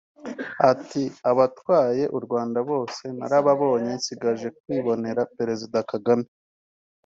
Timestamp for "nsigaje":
3.99-4.47